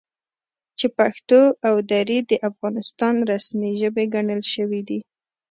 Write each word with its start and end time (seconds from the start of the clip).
چې 0.77 0.87
پښتو 0.97 1.41
او 1.67 1.75
دري 1.91 2.19
د 2.29 2.31
افغانستان 2.49 3.15
رسمي 3.31 3.71
ژبې 3.81 4.03
ګڼل 4.13 4.41
شوي 4.53 4.81
دي، 4.89 4.99